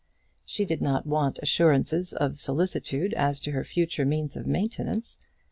[0.47, 5.19] She did not want assurances of solicitude as to her future means of maintenance.